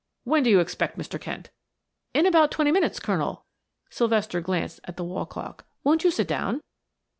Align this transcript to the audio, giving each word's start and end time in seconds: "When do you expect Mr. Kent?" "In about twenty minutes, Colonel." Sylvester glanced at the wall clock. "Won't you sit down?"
"When 0.23 0.41
do 0.41 0.49
you 0.49 0.59
expect 0.61 0.97
Mr. 0.97 1.21
Kent?" 1.21 1.51
"In 2.15 2.25
about 2.25 2.49
twenty 2.49 2.71
minutes, 2.71 2.99
Colonel." 2.99 3.45
Sylvester 3.91 4.41
glanced 4.41 4.79
at 4.85 4.97
the 4.97 5.03
wall 5.03 5.27
clock. 5.27 5.65
"Won't 5.83 6.03
you 6.03 6.09
sit 6.09 6.27
down?" 6.27 6.61